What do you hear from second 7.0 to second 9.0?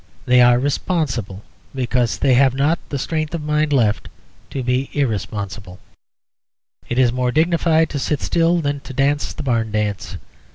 more dignified to sit still than to